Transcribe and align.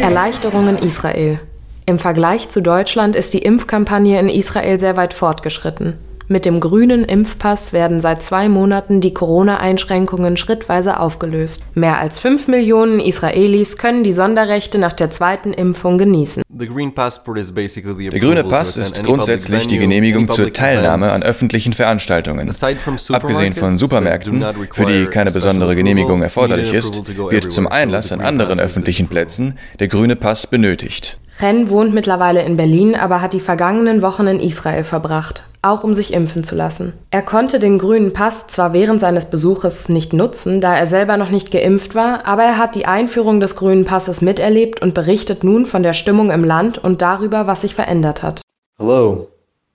Erleichterung 0.00 0.68
in 0.68 0.78
Israel. 0.78 1.40
Im 1.86 1.98
Vergleich 1.98 2.48
zu 2.48 2.60
Deutschland 2.60 3.16
ist 3.16 3.34
die 3.34 3.40
Impfkampagne 3.40 4.20
in 4.20 4.28
Israel 4.28 4.78
sehr 4.78 4.96
weit 4.96 5.12
fortgeschritten. 5.12 5.98
Mit 6.28 6.46
dem 6.46 6.60
grünen 6.60 7.04
Impfpass 7.04 7.74
werden 7.74 8.00
seit 8.00 8.22
zwei 8.22 8.48
Monaten 8.48 9.02
die 9.02 9.12
Corona-Einschränkungen 9.12 10.38
schrittweise 10.38 11.00
aufgelöst. 11.00 11.64
Mehr 11.74 11.98
als 11.98 12.18
fünf 12.18 12.48
Millionen 12.48 13.00
Israelis 13.00 13.76
können 13.76 14.04
die 14.04 14.12
Sonderrechte 14.12 14.78
nach 14.78 14.94
der 14.94 15.10
zweiten 15.10 15.52
Impfung 15.52 15.98
genießen. 15.98 16.43
Der 16.56 16.68
grüne 16.68 18.44
Pass 18.44 18.76
ist 18.76 19.02
grundsätzlich 19.02 19.66
die 19.66 19.78
Genehmigung 19.78 20.28
zur 20.28 20.52
Teilnahme 20.52 21.10
an 21.10 21.24
öffentlichen 21.24 21.72
Veranstaltungen. 21.72 22.48
Abgesehen 23.12 23.54
von 23.54 23.74
Supermärkten, 23.74 24.44
für 24.72 24.86
die 24.86 25.06
keine 25.06 25.32
besondere 25.32 25.74
Genehmigung 25.74 26.22
erforderlich 26.22 26.72
ist, 26.72 27.02
wird 27.16 27.50
zum 27.50 27.66
Einlass 27.66 28.12
an 28.12 28.20
anderen 28.20 28.60
öffentlichen 28.60 29.08
Plätzen 29.08 29.58
der 29.80 29.88
grüne 29.88 30.14
Pass 30.14 30.46
benötigt. 30.46 31.18
Ren 31.40 31.68
wohnt 31.68 31.92
mittlerweile 31.92 32.42
in 32.42 32.56
Berlin, 32.56 32.94
aber 32.94 33.20
hat 33.20 33.32
die 33.32 33.40
vergangenen 33.40 34.02
Wochen 34.02 34.26
in 34.28 34.38
Israel 34.38 34.84
verbracht, 34.84 35.42
auch 35.62 35.82
um 35.82 35.92
sich 35.92 36.12
impfen 36.12 36.44
zu 36.44 36.54
lassen. 36.54 36.92
Er 37.10 37.22
konnte 37.22 37.58
den 37.58 37.78
grünen 37.78 38.12
Pass 38.12 38.46
zwar 38.46 38.72
während 38.72 39.00
seines 39.00 39.26
Besuches 39.26 39.88
nicht 39.88 40.12
nutzen, 40.12 40.60
da 40.60 40.76
er 40.76 40.86
selber 40.86 41.16
noch 41.16 41.30
nicht 41.30 41.50
geimpft 41.50 41.96
war, 41.96 42.26
aber 42.26 42.44
er 42.44 42.58
hat 42.58 42.76
die 42.76 42.86
Einführung 42.86 43.40
des 43.40 43.56
grünen 43.56 43.84
Passes 43.84 44.20
miterlebt 44.20 44.80
und 44.80 44.94
berichtet 44.94 45.42
nun 45.42 45.66
von 45.66 45.82
der 45.82 45.92
Stimmung 45.92 46.30
im 46.30 46.44
Land 46.44 46.78
und 46.78 47.02
darüber, 47.02 47.48
was 47.48 47.62
sich 47.62 47.74
verändert 47.74 48.22
hat. 48.22 48.40
Hello, 48.78 49.28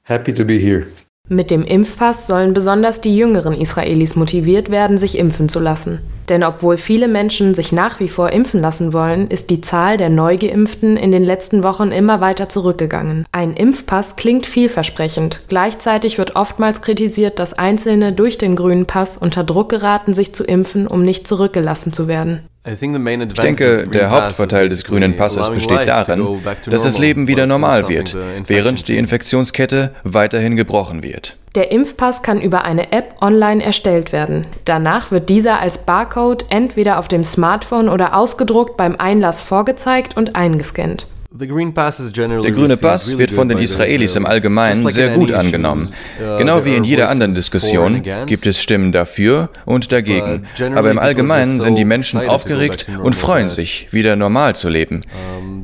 happy 0.03 0.33
to 0.33 0.45
be 0.45 0.53
here. 0.53 0.85
Mit 1.27 1.51
dem 1.51 1.63
Impfpass 1.63 2.25
sollen 2.25 2.53
besonders 2.53 3.01
die 3.01 3.15
jüngeren 3.15 3.53
Israelis 3.53 4.15
motiviert 4.15 4.71
werden, 4.71 4.97
sich 4.97 5.17
impfen 5.17 5.49
zu 5.49 5.59
lassen. 5.59 6.01
Denn 6.29 6.43
obwohl 6.43 6.77
viele 6.77 7.07
Menschen 7.07 7.55
sich 7.55 7.72
nach 7.72 7.99
wie 7.99 8.08
vor 8.08 8.31
impfen 8.31 8.61
lassen 8.61 8.94
wollen, 8.94 9.27
ist 9.27 9.49
die 9.49 9.61
Zahl 9.61 9.97
der 9.97 10.09
Neugeimpften 10.09 10.95
in 10.95 11.11
den 11.11 11.23
letzten 11.23 11.63
Wochen 11.63 11.91
immer 11.91 12.22
weiter 12.22 12.47
zurückgegangen. 12.49 13.25
Ein 13.31 13.53
Impfpass 13.53 14.16
klingt 14.16 14.45
vielversprechend. 14.45 15.44
Gleichzeitig 15.47 16.17
wird 16.17 16.35
oftmals 16.35 16.81
kritisiert, 16.81 17.39
dass 17.39 17.53
Einzelne 17.53 18.13
durch 18.13 18.38
den 18.38 18.55
grünen 18.55 18.85
Pass 18.85 19.17
unter 19.17 19.44
Druck 19.44 19.69
geraten, 19.69 20.13
sich 20.13 20.33
zu 20.33 20.44
impfen, 20.44 20.88
um 20.88 21.03
nicht 21.03 21.27
zurückgelassen 21.27 21.94
zu 21.94 22.07
werden. 22.07 22.44
Ich 22.65 23.39
denke, 23.39 23.88
der 23.88 24.11
Hauptvorteil 24.11 24.67
des 24.67 24.83
grünen 24.83 25.15
Passes 25.15 25.49
besteht 25.49 25.88
darin, 25.88 26.41
dass 26.69 26.83
das 26.83 26.97
Leben 26.97 27.27
wieder 27.27 27.47
normal 27.47 27.88
wird, 27.88 28.16
während 28.47 28.88
die 28.89 28.97
Infektionskette 28.97 29.95
weiterhin 30.03 30.57
gebrochen 30.57 31.01
wird. 31.01 31.38
Der 31.55 31.71
Impfpass 31.71 32.21
kann 32.21 32.41
über 32.41 32.63
eine 32.63 32.91
App 32.91 33.16
online 33.21 33.63
erstellt 33.63 34.11
werden. 34.11 34.45
Danach 34.66 35.09
wird 35.09 35.29
dieser 35.29 35.59
als 35.59 35.79
Barcode 35.79 36.45
entweder 36.49 36.99
auf 36.99 37.07
dem 37.07 37.23
Smartphone 37.23 37.89
oder 37.89 38.16
ausgedruckt 38.16 38.77
beim 38.77 38.95
Einlass 38.97 39.41
vorgezeigt 39.41 40.16
und 40.16 40.35
eingescannt. 40.35 41.07
Der 41.31 41.47
grüne 41.47 41.72
Pass 41.72 43.17
wird 43.19 43.30
von 43.30 43.47
den 43.47 43.59
Israelis 43.59 44.16
im 44.16 44.25
Allgemeinen 44.25 44.89
sehr 44.89 45.09
gut 45.09 45.31
angenommen. 45.31 45.88
Uh, 46.19 46.39
genau 46.39 46.66
wie 46.66 46.73
in 46.73 46.83
jeder 46.83 47.08
anderen 47.08 47.35
Diskussion 47.35 48.02
gibt 48.25 48.47
es 48.47 48.59
Stimmen 48.59 48.91
dafür 48.91 49.50
und 49.66 49.91
dagegen. 49.91 50.47
Aber 50.73 50.89
im 50.89 50.97
Allgemeinen 50.97 51.61
sind 51.61 51.75
die 51.75 51.85
Menschen 51.85 52.27
aufgeregt 52.27 52.89
und 53.03 53.16
freuen 53.16 53.50
sich, 53.50 53.88
wieder 53.91 54.16
normal 54.16 54.55
zu 54.55 54.69
leben. 54.69 55.02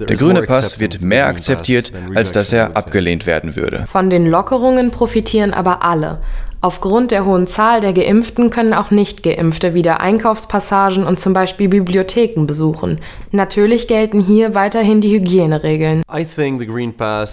Der 0.07 0.15
grüne 0.17 0.43
Pass 0.43 0.79
wird 0.79 1.01
mehr 1.01 1.25
akzeptiert, 1.25 1.91
als 2.13 2.31
dass 2.31 2.53
er 2.53 2.77
abgelehnt 2.77 3.25
werden 3.25 3.55
würde. 3.55 3.85
Von 3.87 4.11
den 4.11 4.27
Lockerungen 4.27 4.91
profitieren 4.91 5.51
aber 5.51 5.81
alle. 5.81 6.19
Aufgrund 6.61 7.11
der 7.11 7.25
hohen 7.25 7.47
Zahl 7.47 7.79
der 7.79 7.93
Geimpften 7.93 8.49
können 8.49 8.73
auch 8.73 8.89
Nicht-Geimpfte 8.89 9.73
wieder 9.73 9.99
Einkaufspassagen 9.99 11.03
und 11.03 11.19
zum 11.19 11.33
Beispiel 11.33 11.67
Bibliotheken 11.67 12.45
besuchen. 12.45 13.01
Natürlich 13.31 13.87
gelten 13.87 14.21
hier 14.21 14.55
weiterhin 14.55 15.01
die 15.01 15.11
Hygieneregeln. 15.11 16.01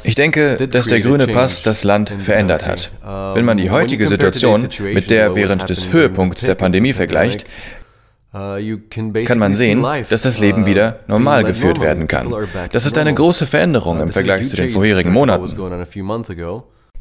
Ich 0.05 0.15
denke, 0.15 0.69
dass 0.69 0.87
der 0.87 1.00
grüne 1.00 1.27
Pass 1.27 1.62
das 1.62 1.84
Land 1.84 2.15
verändert 2.19 2.66
hat. 2.66 2.91
Wenn 3.34 3.44
man 3.44 3.56
die 3.56 3.71
heutige 3.71 4.06
Situation 4.06 4.69
mit 4.82 5.11
der 5.11 5.34
während 5.34 5.69
des 5.71 5.93
Höhepunkts 5.93 6.43
der 6.43 6.55
Pandemie 6.55 6.93
vergleicht, 6.93 7.47
uh, 8.34 8.56
kann 8.91 9.38
man 9.38 9.55
sehen, 9.55 9.84
dass 10.09 10.22
das 10.22 10.38
Leben 10.41 10.65
uh, 10.65 10.66
wieder 10.66 11.00
normal 11.06 11.44
geführt 11.44 11.81
werden 11.81 12.09
kann. 12.09 12.32
Das 12.72 12.87
ist 12.87 12.99
eine 12.99 13.15
große 13.15 13.47
Veränderung 13.47 13.99
uh, 13.99 14.03
im 14.03 14.09
Vergleich 14.11 14.49
zu 14.49 14.56
den 14.56 14.71
vorherigen 14.71 15.12
Monaten. 15.12 15.47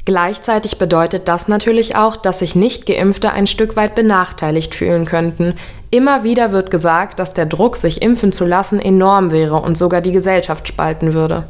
Gleichzeitig 0.04 0.78
bedeutet 0.78 1.28
das 1.28 1.46
natürlich 1.46 1.94
auch, 1.94 2.16
dass 2.16 2.40
sich 2.40 2.56
Nicht-Geimpfte 2.56 3.30
ein 3.30 3.46
Stück 3.46 3.76
weit 3.76 3.94
benachteiligt 3.94 4.74
fühlen 4.74 5.04
könnten. 5.04 5.54
Immer 5.90 6.24
wieder 6.24 6.50
wird 6.50 6.72
gesagt, 6.72 7.20
dass 7.20 7.34
der 7.34 7.46
Druck, 7.46 7.76
sich 7.76 8.02
impfen 8.02 8.32
zu 8.32 8.44
lassen, 8.44 8.80
enorm 8.80 9.30
wäre 9.30 9.56
und 9.56 9.78
sogar 9.78 10.00
die 10.00 10.12
Gesellschaft 10.12 10.66
spalten 10.66 11.14
würde. 11.14 11.46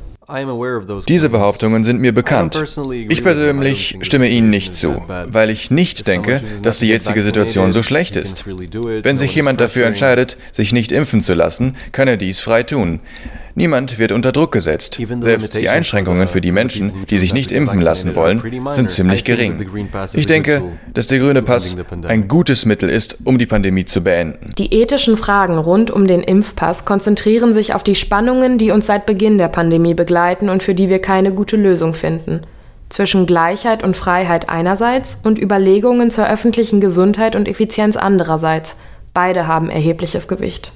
Diese 1.08 1.28
Behauptungen 1.28 1.84
sind 1.84 2.00
mir 2.00 2.12
bekannt. 2.12 2.62
Ich 3.08 3.22
persönlich 3.22 3.98
stimme 4.02 4.28
ihnen 4.28 4.50
nicht 4.50 4.74
zu, 4.74 5.02
weil 5.26 5.50
ich 5.50 5.70
nicht 5.70 6.06
denke, 6.06 6.42
dass 6.62 6.78
die 6.78 6.88
jetzige 6.88 7.22
Situation 7.22 7.72
so 7.72 7.82
schlecht 7.82 8.16
ist. 8.16 8.44
Wenn 8.46 9.18
sich 9.18 9.34
jemand 9.34 9.60
dafür 9.60 9.86
entscheidet, 9.86 10.36
sich 10.52 10.72
nicht 10.72 10.92
impfen 10.92 11.20
zu 11.20 11.34
lassen, 11.34 11.76
kann 11.90 12.08
er 12.08 12.16
dies 12.16 12.40
frei 12.40 12.62
tun. 12.62 13.00
Niemand 13.54 13.98
wird 13.98 14.12
unter 14.12 14.32
Druck 14.32 14.52
gesetzt. 14.52 14.98
Selbst 15.20 15.54
die 15.54 15.68
Einschränkungen 15.68 16.28
für 16.28 16.40
die 16.40 16.52
Menschen, 16.52 17.06
die 17.08 17.18
sich 17.18 17.34
nicht 17.34 17.50
impfen 17.50 17.80
lassen 17.80 18.14
wollen, 18.14 18.42
sind 18.72 18.90
ziemlich 18.90 19.24
gering. 19.24 19.56
Ich 20.14 20.26
denke, 20.26 20.62
dass 20.94 21.06
der 21.06 21.18
grüne 21.18 21.42
Pass 21.42 21.76
ein 22.06 22.28
gutes 22.28 22.64
Mittel 22.66 22.88
ist, 22.88 23.18
um 23.24 23.38
die 23.38 23.46
Pandemie 23.46 23.84
zu 23.84 24.02
beenden. 24.02 24.52
Die 24.58 24.72
ethischen 24.72 25.16
Fragen 25.16 25.58
rund 25.58 25.90
um 25.90 26.06
den 26.06 26.22
Impfpass 26.22 26.84
konzentrieren 26.84 27.52
sich 27.52 27.74
auf 27.74 27.82
die 27.82 27.94
Spannungen, 27.94 28.58
die 28.58 28.70
uns 28.70 28.86
seit 28.86 29.06
Beginn 29.06 29.38
der 29.38 29.48
Pandemie 29.48 29.94
begleiten 29.94 30.48
und 30.48 30.62
für 30.62 30.74
die 30.74 30.88
wir 30.88 31.00
keine 31.00 31.32
gute 31.32 31.56
Lösung 31.56 31.94
finden 31.94 32.40
zwischen 32.92 33.24
Gleichheit 33.26 33.82
und 33.82 33.96
Freiheit 33.96 34.50
einerseits 34.50 35.20
und 35.24 35.38
Überlegungen 35.38 36.10
zur 36.10 36.28
öffentlichen 36.28 36.80
Gesundheit 36.80 37.34
und 37.34 37.48
Effizienz 37.48 37.96
andererseits. 37.96 38.76
Beide 39.14 39.46
haben 39.46 39.70
erhebliches 39.70 40.28
Gewicht. 40.28 40.72